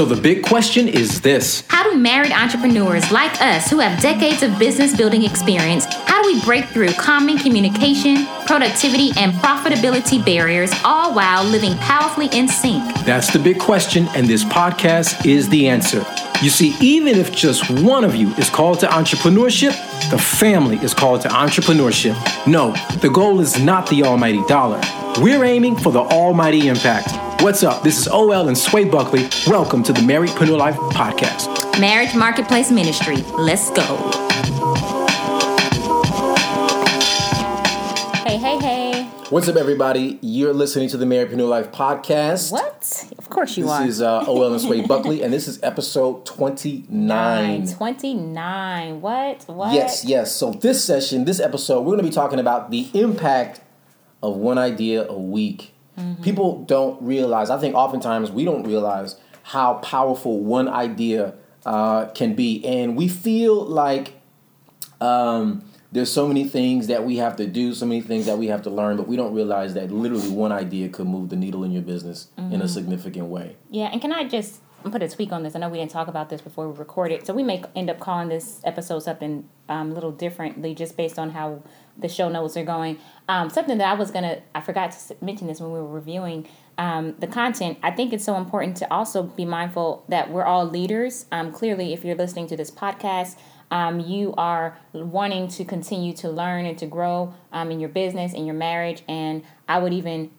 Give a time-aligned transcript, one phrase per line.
[0.00, 4.42] So the big question is this How do married entrepreneurs like us who have decades
[4.42, 10.72] of business building experience, how do we break through common communication, productivity, and profitability barriers,
[10.86, 12.82] all while living powerfully in sync?
[13.04, 16.02] That's the big question, and this podcast is the answer.
[16.42, 19.76] You see, even if just one of you is called to entrepreneurship,
[20.10, 22.16] the family is called to entrepreneurship.
[22.46, 24.80] No, the goal is not the almighty dollar.
[25.18, 27.42] We're aiming for the almighty impact.
[27.42, 27.82] What's up?
[27.82, 29.28] This is OL and Sway Buckley.
[29.46, 31.78] Welcome to the Marriedpreneur Life Podcast.
[31.78, 33.16] Marriage Marketplace Ministry.
[33.36, 33.84] Let's go.
[38.24, 39.04] Hey, hey, hey.
[39.28, 40.18] What's up, everybody?
[40.22, 42.50] You're listening to the Marriedpreneur Life Podcast.
[42.50, 42.99] What?
[43.30, 44.22] Of course you want This are.
[44.22, 47.68] is uh, OL and Sway Buckley, and this is episode 29.
[47.68, 49.00] 29.
[49.00, 49.44] What?
[49.46, 49.72] What?
[49.72, 50.34] Yes, yes.
[50.34, 53.60] So this session, this episode, we're going to be talking about the impact
[54.20, 55.72] of one idea a week.
[56.22, 57.50] People don't realize.
[57.50, 63.06] I think oftentimes we don't realize how powerful one idea uh, can be, and we
[63.06, 64.14] feel like
[65.00, 68.46] um, there's so many things that we have to do, so many things that we
[68.46, 71.64] have to learn, but we don't realize that literally one idea could move the needle
[71.64, 73.56] in your business in a significant way.
[73.70, 75.54] Yeah, and can I just put a tweak on this?
[75.54, 77.98] I know we didn't talk about this before we recorded, so we may end up
[77.98, 81.62] calling this episode something um, a little differently, just based on how
[81.98, 82.98] the show notes are going.
[83.28, 86.48] Um, something that I was gonna, I forgot to mention this when we were reviewing
[86.78, 87.78] um, the content.
[87.82, 91.26] I think it's so important to also be mindful that we're all leaders.
[91.32, 93.36] Um, clearly, if you're listening to this podcast.
[93.70, 98.32] Um, you are wanting to continue to learn and to grow um, in your business,
[98.32, 100.30] in your marriage, and I would even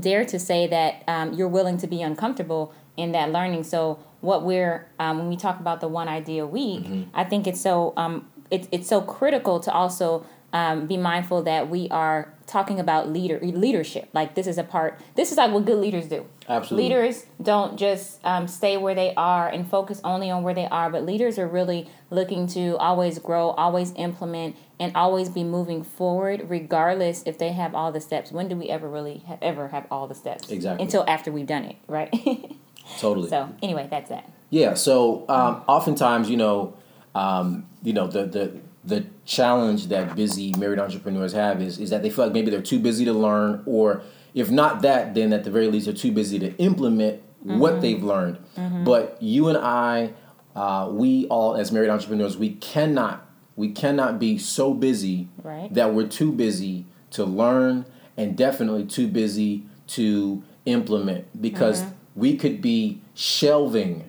[0.00, 3.64] dare to say that um, you're willing to be uncomfortable in that learning.
[3.64, 7.46] So what we're um, when we talk about the one idea a week, I think
[7.46, 12.32] it's so um, it's it's so critical to also um, be mindful that we are
[12.46, 14.08] talking about leader leadership.
[14.14, 14.98] Like this is a part.
[15.14, 16.26] This is like what good leaders do.
[16.48, 16.88] Absolutely.
[16.88, 20.88] Leaders don't just um, stay where they are and focus only on where they are,
[20.88, 26.48] but leaders are really looking to always grow, always implement, and always be moving forward,
[26.48, 28.32] regardless if they have all the steps.
[28.32, 30.48] When do we ever really ever have all the steps?
[30.50, 30.82] Exactly.
[30.82, 32.10] Until after we've done it, right?
[32.98, 33.28] Totally.
[33.28, 34.32] so anyway, that's that.
[34.48, 34.72] Yeah.
[34.72, 36.74] So um, oftentimes, you know,
[37.18, 37.46] um,
[37.82, 38.44] you know the the
[38.84, 42.62] the challenge that busy married entrepreneurs have is is that they feel like maybe they're
[42.74, 44.02] too busy to learn, or
[44.34, 48.02] if not that, then at the very least they're too busy to implement what they've
[48.02, 48.36] learned.
[48.84, 50.12] But you and I,
[50.56, 53.24] uh, we all as married entrepreneurs, we cannot
[53.56, 55.72] we cannot be so busy Right.
[55.74, 57.84] that we're too busy to learn
[58.16, 59.64] and definitely too busy
[59.98, 61.82] to implement because
[62.14, 64.08] we could be shelving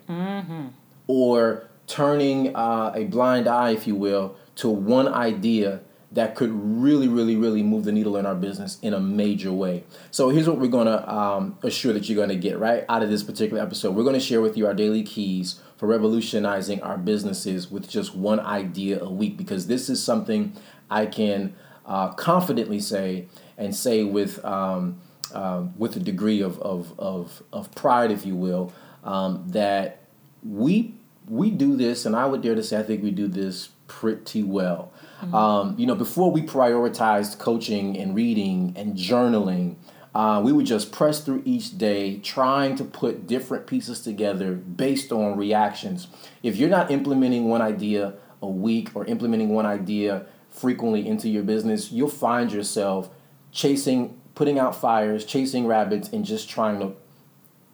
[1.07, 7.07] or turning uh, a blind eye, if you will, to one idea that could really,
[7.07, 9.83] really, really move the needle in our business in a major way.
[10.09, 13.23] So here's what we're to um, assure that you're to get right out of this
[13.23, 13.95] particular episode.
[13.95, 18.39] We're to share with you our daily keys for revolutionizing our businesses with just one
[18.39, 20.53] idea a week because this is something
[20.89, 21.55] I can
[21.85, 25.01] uh, confidently say and say with um,
[25.33, 28.73] um, with a degree of, of, of, of pride, if you will,
[29.03, 29.99] um, that
[30.43, 30.95] we
[31.29, 34.43] we do this, and I would dare to say I think we do this pretty
[34.43, 34.91] well.
[35.33, 39.75] Um, you know, before we prioritized coaching and reading and journaling,
[40.15, 45.11] uh, we would just press through each day, trying to put different pieces together based
[45.11, 46.07] on reactions.
[46.41, 51.43] If you're not implementing one idea a week or implementing one idea frequently into your
[51.43, 53.09] business, you'll find yourself
[53.51, 56.93] chasing, putting out fires, chasing rabbits, and just trying to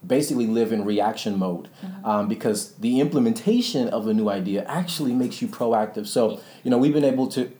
[0.06, 1.70] basically live in reaction mode
[2.04, 6.08] um, because the implementation of a new idea actually makes you proactive.
[6.08, 7.52] So, you know, we've been able to.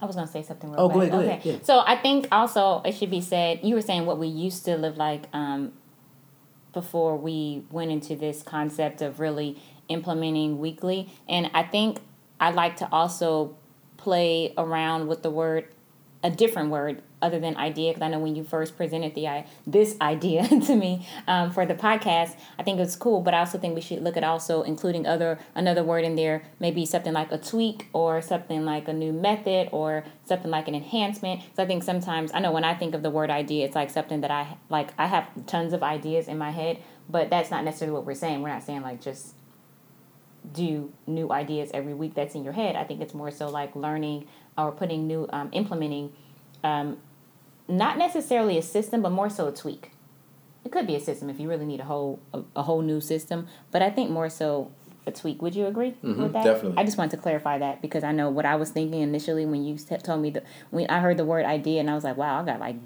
[0.00, 0.70] I was gonna say something.
[0.70, 1.10] Real Oh, quick.
[1.10, 1.50] go ahead, go okay.
[1.50, 1.64] ahead, yeah.
[1.64, 3.60] So I think also it should be said.
[3.62, 5.72] You were saying what we used to live like um,
[6.72, 11.98] before we went into this concept of really implementing weekly, and I think
[12.40, 13.54] I'd like to also
[13.96, 15.66] play around with the word,
[16.22, 19.96] a different word other than idea, because I know when you first presented the this
[20.00, 23.20] idea to me um, for the podcast, I think it's cool.
[23.20, 26.42] But I also think we should look at also including other another word in there,
[26.60, 30.74] maybe something like a tweak or something like a new method or something like an
[30.74, 31.42] enhancement.
[31.56, 33.90] So I think sometimes I know when I think of the word idea, it's like
[33.90, 34.90] something that I like.
[34.98, 36.78] I have tons of ideas in my head,
[37.08, 38.42] but that's not necessarily what we're saying.
[38.42, 39.34] We're not saying like just
[40.50, 42.74] do new ideas every week that's in your head.
[42.76, 44.26] I think it's more so like learning
[44.56, 46.12] or putting new, um, implementing,
[46.62, 46.98] um,
[47.68, 49.92] not necessarily a system, but more so a tweak.
[50.64, 53.00] It could be a system if you really need a whole a, a whole new
[53.00, 54.70] system, but I think more so
[55.06, 55.42] a tweak.
[55.42, 56.44] Would you agree with that?
[56.44, 56.78] definitely.
[56.78, 59.64] I just wanted to clarify that because I know what I was thinking initially when
[59.64, 62.40] you told me that when I heard the word idea and I was like, wow,
[62.40, 62.76] I got like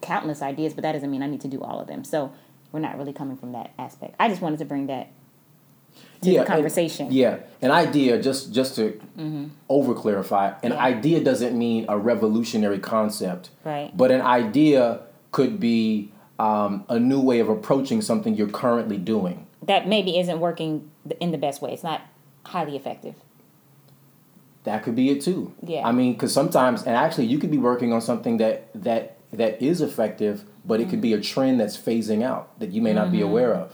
[0.00, 2.04] countless ideas, but that doesn't mean I need to do all of them.
[2.04, 2.32] So
[2.70, 4.14] we're not really coming from that aspect.
[4.18, 5.10] I just wanted to bring that
[6.22, 7.06] to yeah, the conversation.
[7.06, 9.44] And, yeah, an idea just just to Mm-hmm.
[9.68, 10.78] over clarify, an Yeah.
[10.78, 13.90] idea doesn't mean a revolutionary concept, Right.
[13.96, 15.00] But an idea
[15.32, 19.46] could be um, a new way of approaching something you're currently doing.
[19.66, 20.90] That maybe isn't working
[21.20, 21.72] in the best way.
[21.72, 22.00] It's not
[22.44, 23.14] highly effective.
[24.64, 25.52] That could be it too.
[25.62, 25.86] Yeah.
[25.86, 29.60] I mean, because sometimes, and actually, you could be working on something that that that
[29.62, 33.10] is effective, but it could be a trend that's phasing out that you may not
[33.10, 33.72] be aware of.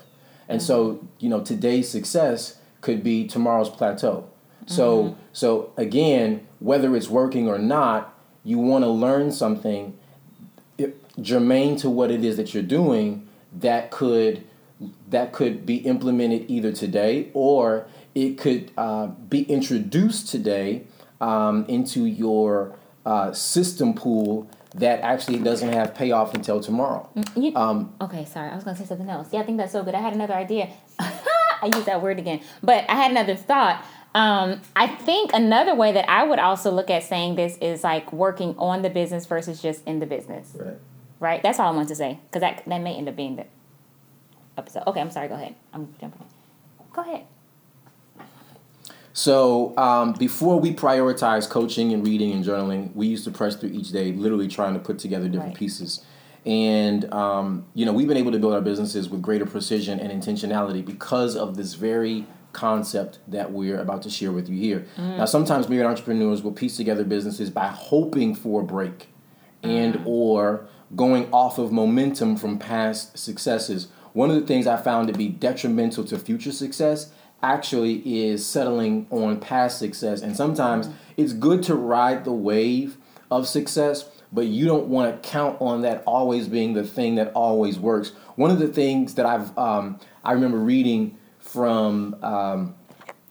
[0.49, 4.29] And so, you know, today's success could be tomorrow's plateau.
[4.67, 8.15] So, so again, whether it's working or not,
[8.45, 9.99] you want to learn something
[11.21, 14.45] germane to what it is that you're doing that could
[15.09, 20.85] that could be implemented either today or it could uh, be introduced today
[21.21, 27.09] um, into your uh, system pool that actually doesn't have payoff until tomorrow.
[27.35, 28.51] You, Um, okay, sorry.
[28.51, 29.29] I was going to say something else.
[29.33, 29.95] Yeah, I think that's so good.
[29.95, 30.69] I had another idea.
[31.01, 32.41] I use that word again.
[32.63, 33.85] But I had another thought.
[34.15, 38.13] Um, I think another way that I would also look at saying this is like
[38.13, 40.57] working on the business versus just in the business.
[40.59, 40.77] Right.
[41.21, 41.43] Right?
[41.43, 42.19] That's all I wanted to say.
[42.29, 43.47] Because that, that may end up being the
[44.57, 44.85] episode.
[44.87, 45.29] Okay, I'm sorry.
[45.29, 45.55] Go ahead.
[45.73, 46.25] I'm jumping.
[46.93, 47.25] Go ahead.
[49.19, 53.71] So um, before we prioritize coaching and reading and journaling, we used to press through
[53.71, 55.59] each day, literally trying to put together different Right.
[55.59, 56.05] pieces.
[56.47, 60.13] And um, you know, we've been able to build our businesses with greater precision and
[60.13, 64.87] intentionality because of this very concept that we're about to share with you here.
[64.97, 69.09] Now, sometimes married entrepreneurs will piece together businesses by hoping for a break
[69.65, 73.89] and or going off of momentum from past successes.
[74.13, 77.13] One of the things I found to be detrimental to future success
[77.43, 80.23] actually is settling on past success.
[80.23, 82.97] And sometimes it's good to ride the wave
[83.31, 87.33] of success, but you don't want to count on that always being the thing that
[87.35, 88.13] always works.
[88.37, 92.75] One of the things that I've um, I remember reading from um,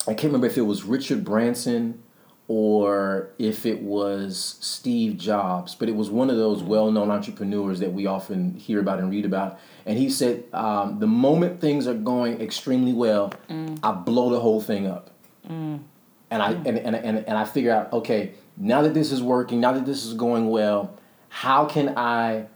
[0.07, 2.01] I can't remember if it was Richard Branson
[2.49, 7.79] or if it was Steve Jobs, but it was one of those well known entrepreneurs
[7.81, 9.59] that we often hear about and read about.
[9.85, 13.77] And he said, um, The moment things are going extremely well, mm.
[13.83, 15.11] I blow the whole thing up.
[15.49, 15.81] Mm.
[16.29, 19.59] And I and, and, and, and I figure out, okay, now that this is working,
[19.59, 20.97] now that this is going well,
[21.29, 22.47] how can I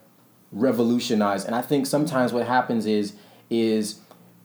[0.54, 1.46] revolutionize?
[1.46, 3.14] And I think sometimes what happens is
[3.50, 4.00] is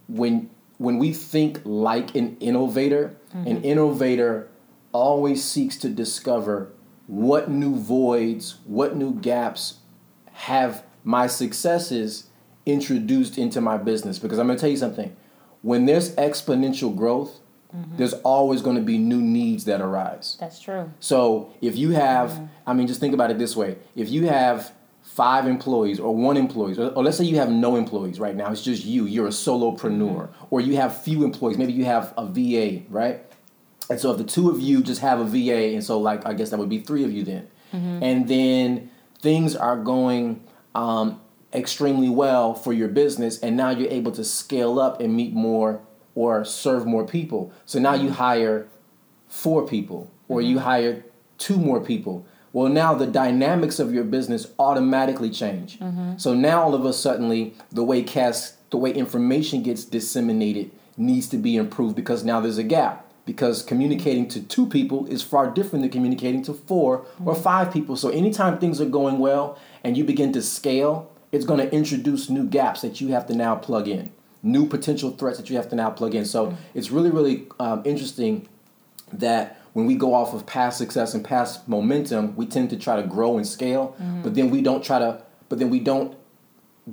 [0.08, 3.64] when when we think like an innovator, an mm-hmm.
[3.64, 4.48] innovator
[4.96, 6.72] always seeks to discover
[7.06, 9.80] what new voids, what new gaps
[10.32, 12.28] have my successes
[12.64, 14.18] introduced into my business.
[14.18, 15.14] Because I'm going to tell you something.
[15.62, 17.40] When there's exponential growth,
[17.74, 17.96] mm-hmm.
[17.96, 20.36] there's always going to be new needs that arise.
[20.40, 20.90] That's true.
[21.00, 22.46] So if you have, mm-hmm.
[22.66, 24.72] I mean, just think about it this way: if you have
[25.02, 28.50] five employees or one employee, or, or let's say you have no employees right now,
[28.50, 30.44] it's just you, you're a solopreneur, mm-hmm.
[30.50, 33.22] or you have few employees, maybe you have a VA, right?
[33.88, 36.34] And so if the two of you just have a VA, and so like I
[36.34, 38.02] guess that would be three of you then, mm-hmm.
[38.02, 38.90] and then
[39.20, 40.42] things are going
[40.74, 41.20] um,
[41.52, 45.80] extremely well for your business, and now you're able to scale up and meet more
[46.14, 47.52] or serve more people.
[47.64, 48.14] So now you mm-hmm.
[48.14, 48.68] hire
[49.28, 50.64] four people or you mm-hmm.
[50.64, 51.04] hire
[51.38, 52.26] two more people.
[52.52, 55.78] Well, now the dynamics of your business automatically change.
[56.16, 61.28] So now all of a sudden, the way cast, the way information gets disseminated needs
[61.28, 63.05] to be improved because now there's a gap.
[63.26, 67.42] Because communicating to two people is far different than communicating to 4 or mm-hmm.
[67.42, 67.96] five people.
[67.96, 72.30] So anytime things are going well and you begin to scale, it's going to introduce
[72.30, 75.68] new gaps that you have to now plug in, new potential threats that you have
[75.70, 76.24] to now plug in.
[76.24, 76.56] So mm-hmm.
[76.74, 78.48] it's really, really um, interesting
[79.12, 82.96] that when we go off of past success and past momentum, we tend to try
[82.96, 84.22] to grow and scale, mm-hmm.
[84.22, 86.16] but then we don't try to, but then we don't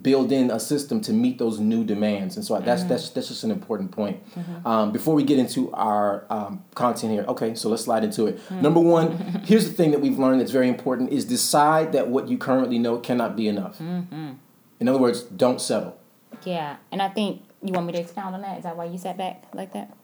[0.02, 2.36] build in a system to meet those new demands.
[2.36, 4.22] And so that's that's that's just an important point.
[4.66, 8.40] Um, before we get into our um, content here, okay, so let's slide into it.
[8.52, 12.28] Number one, here's the thing that we've learned that's very important: is decide that what
[12.28, 13.80] you currently know cannot be enough.
[13.80, 15.98] In other words, don't settle.
[16.44, 18.58] Yeah, and I think you want me to expound on that.
[18.58, 19.96] Is that why you sat back like that?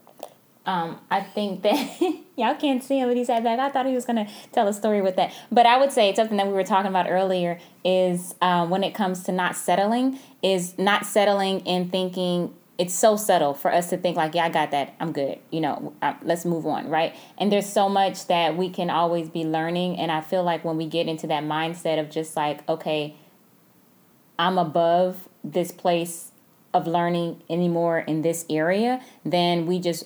[0.69, 1.99] Um, I think that
[2.35, 3.57] y'all can't see him, but he sat back.
[3.57, 6.37] I thought he was gonna tell a story with that, but I would say something
[6.37, 10.77] that we were talking about earlier is um, when it comes to not settling, is
[10.77, 14.69] not settling and thinking it's so subtle for us to think like, yeah, I got
[14.69, 15.39] that, I'm good.
[15.49, 17.15] You know, uh, let's move on, right?
[17.39, 20.77] And there's so much that we can always be learning, and I feel like when
[20.77, 23.15] we get into that mindset of just like, okay,
[24.37, 26.31] I'm above this place
[26.75, 30.05] of learning anymore in this area, then we just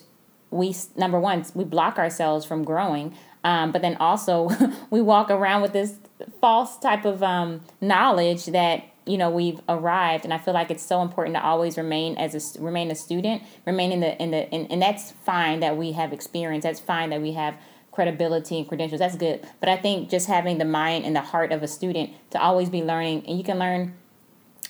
[0.54, 4.48] we number one we block ourselves from growing, um, but then also
[4.90, 5.96] we walk around with this
[6.40, 10.82] false type of um, knowledge that you know we've arrived and i feel like it's
[10.82, 14.54] so important to always remain as a remain a student remain in the in the
[14.54, 17.54] and, and that's fine that we have experience that's fine that we have
[17.92, 21.52] credibility and credentials that's good but i think just having the mind and the heart
[21.52, 23.92] of a student to always be learning and you can learn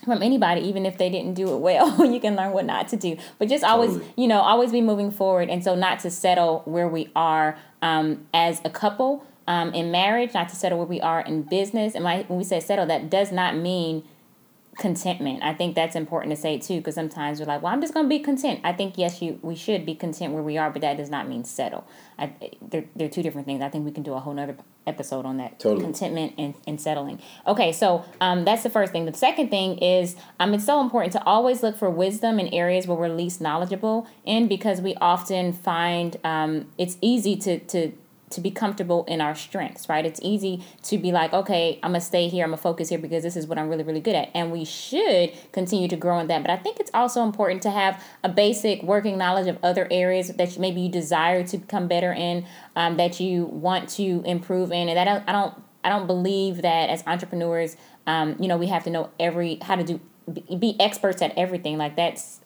[0.05, 2.97] from anybody even if they didn't do it well you can learn what not to
[2.97, 4.13] do but just always totally.
[4.17, 8.27] you know always be moving forward and so not to settle where we are um,
[8.33, 12.05] as a couple um, in marriage not to settle where we are in business and
[12.05, 14.05] when we say settle that does not mean
[14.77, 15.43] contentment.
[15.43, 18.07] I think that's important to say too, because sometimes we're like, "Well, I'm just going
[18.07, 20.83] to be content." I think yes, you we should be content where we are, but
[20.83, 21.87] that does not mean settle.
[22.19, 23.63] I, they're they're two different things.
[23.63, 24.57] I think we can do a whole nother
[24.87, 25.59] episode on that.
[25.59, 25.83] Totally.
[25.83, 27.21] Contentment and, and settling.
[27.47, 29.07] Okay, so um, that's the first thing.
[29.07, 32.87] The second thing is um, it's so important to always look for wisdom in areas
[32.87, 37.93] where we're least knowledgeable in, because we often find um, it's easy to to
[38.35, 40.05] to be comfortable in our strengths, right?
[40.05, 43.23] It's easy to be like, okay, I'm gonna stay here, I'm gonna focus here because
[43.23, 44.31] this is what I'm really, really good at.
[44.35, 46.43] And we should continue to grow in that.
[46.43, 50.29] But I think it's also important to have a basic working knowledge of other areas
[50.29, 54.89] that maybe you desire to become better in, um, that you want to improve in.
[54.89, 57.77] And that I don't, I don't believe that as entrepreneurs,
[58.07, 60.01] um, you know, we have to know every how to do
[60.59, 61.77] be experts at everything.
[61.77, 62.41] Like that's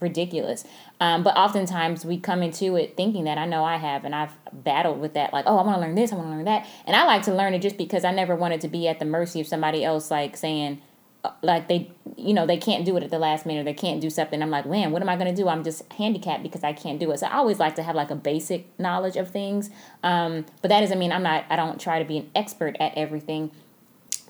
[0.00, 0.64] ridiculous.
[1.00, 4.32] Um, but oftentimes we come into it thinking that I know I have, and I've
[4.52, 5.32] battled with that.
[5.32, 7.22] Like, oh, I want to learn this, I want to learn that, and I like
[7.22, 9.84] to learn it just because I never wanted to be at the mercy of somebody
[9.84, 10.80] else, like saying,
[11.22, 14.00] uh, like they, you know, they can't do it at the last minute, they can't
[14.00, 14.42] do something.
[14.42, 15.48] I'm like, man, what am I going to do?
[15.48, 17.18] I'm just handicapped because I can't do it.
[17.18, 19.68] So I always like to have like a basic knowledge of things.
[20.02, 21.44] Um, but that doesn't mean I'm not.
[21.50, 23.50] I don't try to be an expert at everything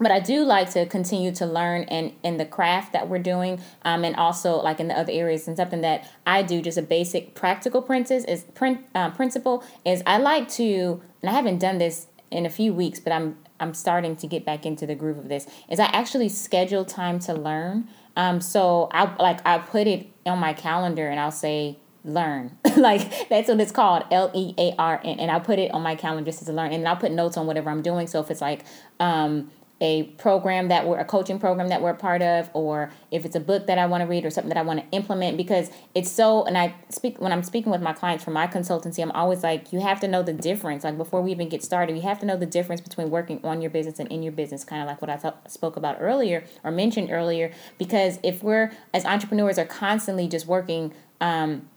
[0.00, 3.60] but I do like to continue to learn in, in the craft that we're doing,
[3.82, 5.46] um, and also like in the other areas.
[5.46, 10.02] And something that I do, just a basic practical princess is print uh, principle is
[10.06, 13.74] I like to, and I haven't done this in a few weeks, but I'm I'm
[13.74, 15.46] starting to get back into the groove of this.
[15.68, 17.88] Is I actually schedule time to learn.
[18.16, 23.28] Um, so I like I put it on my calendar, and I'll say learn like
[23.28, 26.72] that's what it's called l-e-a-r-n and i'll put it on my calendar just to learn
[26.72, 28.64] and i'll put notes on whatever i'm doing so if it's like
[29.00, 33.24] um a program that we're a coaching program that we're a part of or if
[33.24, 35.38] it's a book that I want to read or something that I want to implement
[35.38, 39.02] because it's so and I speak when I'm speaking with my clients for my consultancy
[39.02, 40.84] I'm always like you have to know the difference.
[40.84, 43.62] Like before we even get started you have to know the difference between working on
[43.62, 46.70] your business and in your business kind of like what I spoke about earlier or
[46.70, 51.68] mentioned earlier because if we're as entrepreneurs are constantly just working um,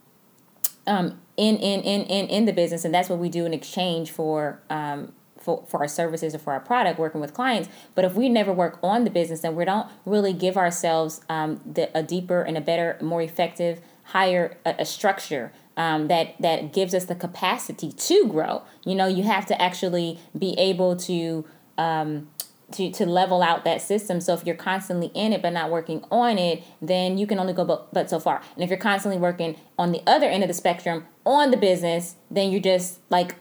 [0.86, 4.12] um, in, in in in in the business and that's what we do in exchange
[4.12, 8.14] for um, for, for our services or for our product working with clients but if
[8.14, 12.02] we never work on the business then we don't really give ourselves um, the, a
[12.02, 17.06] deeper and a better more effective higher a, a structure um, that that gives us
[17.06, 21.46] the capacity to grow you know you have to actually be able to
[21.78, 22.28] um,
[22.74, 24.20] to, to level out that system.
[24.20, 27.54] So if you're constantly in it but not working on it, then you can only
[27.54, 28.42] go but, but so far.
[28.56, 32.16] And if you're constantly working on the other end of the spectrum on the business,
[32.30, 33.36] then you're just like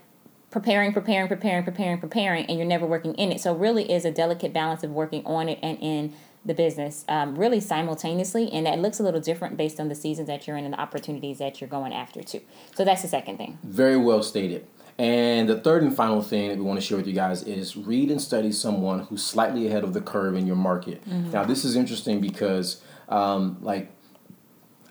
[0.52, 3.40] preparing, preparing, preparing, preparing, preparing, and you're never working in it.
[3.40, 7.36] So really is a delicate balance of working on it and in the business um,
[7.36, 8.52] really simultaneously.
[8.52, 10.80] And that looks a little different based on the seasons that you're in and the
[10.80, 12.42] opportunities that you're going after too.
[12.76, 13.58] So that's the second thing.
[13.64, 14.66] Very well stated.
[14.98, 17.76] And the third and final thing that we want to share with you guys is
[17.76, 21.02] read and study someone who's slightly ahead of the curve in your market.
[21.08, 21.30] Mm-hmm.
[21.30, 23.90] now this is interesting because um, like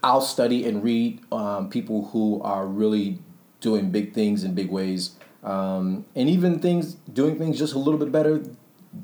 [0.04, 3.20] i'll study and read um, people who are really
[3.60, 5.12] doing big things in big ways
[5.44, 8.44] um, and even things doing things just a little bit better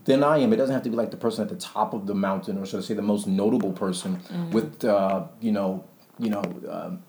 [0.05, 0.53] than I am.
[0.53, 2.65] It doesn't have to be like the person at the top of the mountain, or
[2.65, 4.51] should I say, the most notable person mm-hmm.
[4.51, 5.85] with uh, you know,
[6.19, 7.03] you know, um,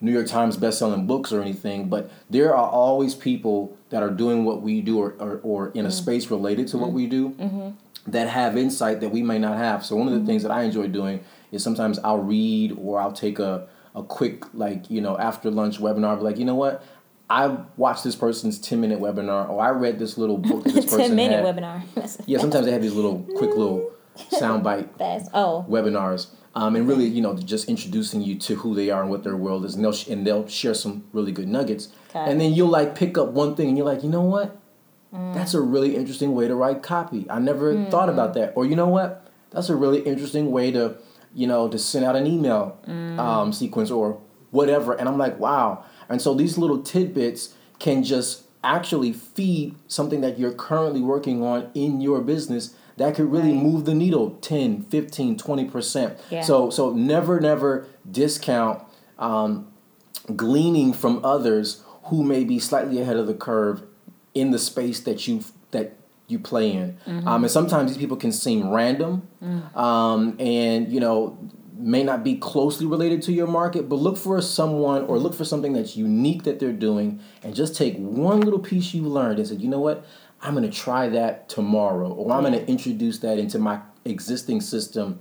[0.00, 1.88] New York Times best-selling books or anything.
[1.88, 5.84] But there are always people that are doing what we do, or or, or in
[5.84, 5.90] a mm-hmm.
[5.90, 6.84] space related to mm-hmm.
[6.84, 7.70] what we do, mm-hmm.
[8.10, 9.84] that have insight that we may not have.
[9.84, 10.26] So one of the mm-hmm.
[10.26, 14.44] things that I enjoy doing is sometimes I'll read or I'll take a a quick
[14.54, 16.16] like you know after lunch webinar.
[16.16, 16.82] Be like, you know what?
[17.30, 20.84] I watched this person's 10 minute webinar, or I read this little book that this
[20.90, 21.56] person 10 minute had.
[21.56, 22.22] webinar.
[22.26, 24.88] yeah, sometimes they have these little quick little soundbite
[25.34, 25.66] oh.
[25.68, 26.28] webinars.
[26.54, 29.36] Um, and really, you know, just introducing you to who they are and what their
[29.36, 31.88] world is, and they'll sh- and they'll share some really good nuggets.
[32.10, 32.30] Okay.
[32.30, 34.58] And then you'll like pick up one thing, and you're like, you know what?
[35.14, 35.34] Mm.
[35.34, 37.26] That's a really interesting way to write copy.
[37.30, 37.90] I never mm.
[37.90, 38.54] thought about that.
[38.56, 39.30] Or you know what?
[39.50, 40.96] That's a really interesting way to,
[41.34, 43.18] you know, to send out an email mm.
[43.18, 44.20] um, sequence or
[44.50, 44.94] whatever.
[44.94, 45.84] And I'm like, wow.
[46.08, 51.70] And so these little tidbits can just actually feed something that you're currently working on
[51.74, 53.62] in your business that could really right.
[53.62, 56.40] move the needle 10 15 20% yeah.
[56.40, 58.82] so so never never discount
[59.16, 59.72] um,
[60.34, 63.82] gleaning from others who may be slightly ahead of the curve
[64.34, 65.94] in the space that you that
[66.26, 66.98] you play in.
[67.06, 67.26] Mm-hmm.
[67.26, 69.76] Um, and sometimes these people can seem random, mm.
[69.76, 71.38] um, and you know
[71.78, 75.44] may not be closely related to your market, but look for someone or look for
[75.44, 79.48] something that's unique that they're doing, and just take one little piece you learned and
[79.48, 80.04] say, you know what,
[80.42, 84.60] I'm going to try that tomorrow, or I'm going to introduce that into my existing
[84.60, 85.20] system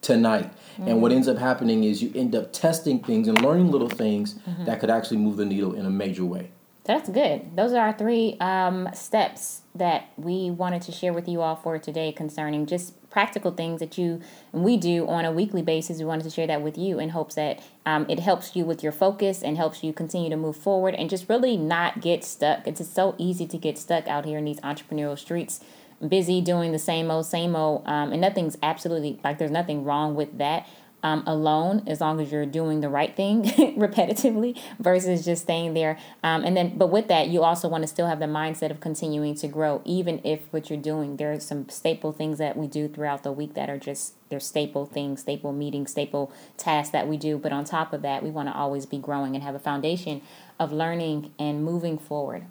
[0.00, 0.52] tonight.
[0.74, 0.88] Mm-hmm.
[0.88, 1.16] And what mm-hmm.
[1.16, 4.64] ends up happening is you end up testing things and learning little things mm-hmm.
[4.64, 6.50] that could actually move the needle in a major way.
[6.86, 7.56] That's good.
[7.56, 11.78] Those are our three um, steps that we wanted to share with you all for
[11.80, 14.20] today concerning just practical things that you
[14.52, 15.98] and we do on a weekly basis.
[15.98, 18.84] We wanted to share that with you in hopes that um, it helps you with
[18.84, 22.64] your focus and helps you continue to move forward and just really not get stuck.
[22.68, 25.58] It's just so easy to get stuck out here in these entrepreneurial streets,
[26.06, 30.14] busy doing the same old, same old, um, and nothing's absolutely like there's nothing wrong
[30.14, 30.68] with that
[31.06, 33.44] um, alone as long as you're doing the right thing
[33.78, 35.96] repetitively versus just staying there.
[36.24, 38.80] Um, and then, but with that, you also want to still have the mindset of
[38.80, 42.66] continuing to grow, even if what you're doing, there are some staple things that we
[42.66, 47.06] do throughout the week that are just they're staple things, staple meetings, staple tasks that
[47.06, 47.38] we do.
[47.38, 50.22] But on top of that, we want to always be growing and have a foundation
[50.58, 52.46] of learning and moving forward.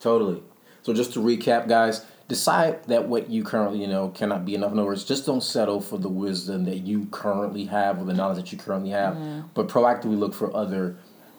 [0.00, 0.42] Totally.
[0.82, 4.72] So just to recap, guys, decide that what you currently you know cannot be enough.
[4.72, 8.14] In other words, just don't settle for the wisdom that you currently have or the
[8.14, 9.48] knowledge that you currently have, mm-hmm.
[9.54, 10.96] but proactively look for other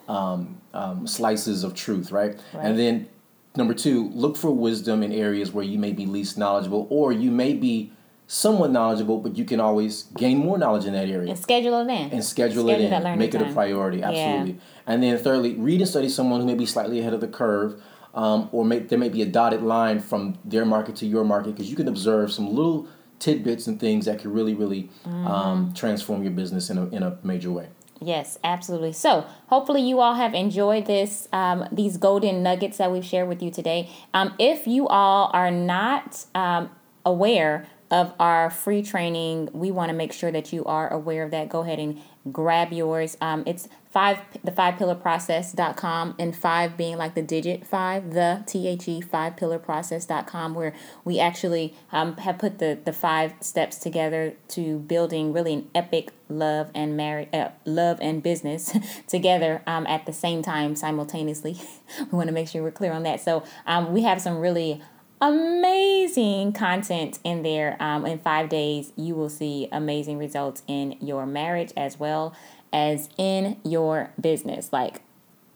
[0.08, 2.40] um, um, slices of truth, right?
[2.54, 2.66] right?
[2.66, 3.08] And then
[3.56, 7.32] number two, look for wisdom in areas where you may be least knowledgeable, or you
[7.32, 7.92] may be
[8.28, 11.30] somewhat knowledgeable, but you can always gain more knowledge in that area.
[11.30, 12.12] And schedule it in.
[12.12, 13.20] And schedule, schedule it in.
[13.20, 13.42] Make time.
[13.44, 14.02] it a priority.
[14.02, 14.54] Absolutely.
[14.54, 14.60] Yeah.
[14.88, 17.82] And then thirdly, read and study someone who may be slightly ahead of the curve
[18.14, 21.56] um, or may, there may be a dotted line from their market to your market
[21.56, 22.88] because you can observe some little
[23.20, 25.28] tidbits and things that can really, really mm-hmm.
[25.28, 27.70] um, transform your business in a, in a major way.
[28.02, 28.92] Yes, absolutely.
[28.92, 33.42] So, hopefully, you all have enjoyed this um, these golden nuggets that we've shared with
[33.42, 33.90] you today.
[34.14, 36.70] Um, if you all are not um,
[37.06, 41.30] aware of our free training, we want to make sure that you are aware of
[41.30, 41.48] that.
[41.48, 43.16] Go ahead and grab yours.
[43.22, 48.44] Um, it's five the five pillar process.com and five being like the digit five the
[48.48, 50.74] t-h-e five pillar process.com where
[51.06, 56.12] we actually um, have put the the five steps together to building really an epic
[56.30, 58.76] love and marriage uh, love and business
[59.08, 61.62] together um, at the same time simultaneously
[62.00, 64.82] we want to make sure we're clear on that so um, we have some really
[65.24, 67.78] amazing content in there.
[67.80, 72.36] Um, in five days, you will see amazing results in your marriage as well
[72.74, 74.74] as in your business.
[74.74, 75.02] Like,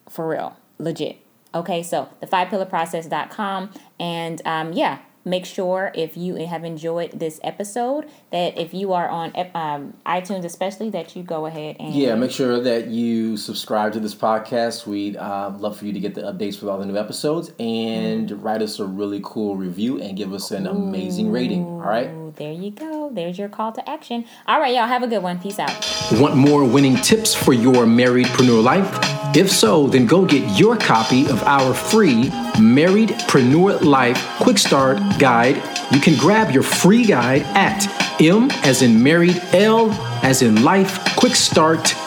[0.10, 1.18] for real, legit.
[1.54, 3.72] Okay, so the five pillar process.com.
[4.00, 9.08] And um, yeah, make sure if you have enjoyed this episode that if you are
[9.08, 13.94] on um, itunes especially that you go ahead and yeah make sure that you subscribe
[13.94, 14.86] to this podcast.
[14.86, 18.30] We'd uh, love for you to get the updates with all the new episodes and
[18.30, 18.44] mm.
[18.44, 22.10] write us a really cool review and give us an Ooh, amazing rating all right?
[22.36, 23.10] there you go.
[23.12, 24.26] There's your call to action.
[24.48, 25.40] All right y'all have a good one.
[25.40, 25.72] Peace out.
[26.13, 31.28] Want more winning tips for your marriedpreneur life if so then go get your copy
[31.28, 32.23] of our free
[32.56, 35.58] marriedpreneur life quick start guide,
[35.91, 37.86] you can grab your free guide at
[38.19, 39.91] M as in married, L
[40.23, 42.07] as in life, quickstart.com.